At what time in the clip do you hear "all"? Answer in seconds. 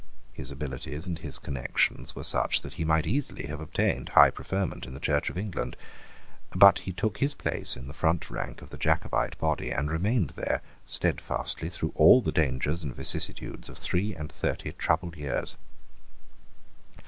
11.93-12.19